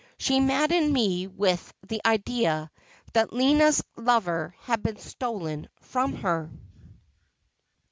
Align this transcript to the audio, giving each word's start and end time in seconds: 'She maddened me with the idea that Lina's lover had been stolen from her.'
'She 0.17 0.39
maddened 0.39 0.91
me 0.91 1.27
with 1.27 1.71
the 1.87 2.01
idea 2.03 2.71
that 3.13 3.33
Lina's 3.33 3.83
lover 3.95 4.55
had 4.61 4.81
been 4.81 4.97
stolen 4.97 5.69
from 5.79 6.13
her.' 6.15 6.49